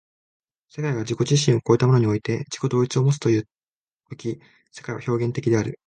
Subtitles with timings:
[0.69, 3.47] 世界が自己自身を越えたものにおいて自己同一をもつという
[4.09, 4.39] 時
[4.71, 5.79] 世界は表現的である。